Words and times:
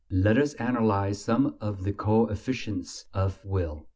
Let 0.09 0.39
us 0.39 0.55
analyze 0.55 1.21
some 1.21 1.57
of 1.61 1.83
the 1.83 1.93
co 1.93 2.25
efficients 2.25 3.05
of 3.13 3.39
will. 3.45 3.85